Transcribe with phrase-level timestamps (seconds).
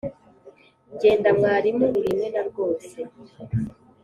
[0.99, 2.97] Jyenda Mwarimu uri imena rwose!